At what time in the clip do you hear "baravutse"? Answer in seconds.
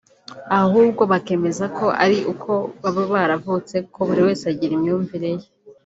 3.13-3.75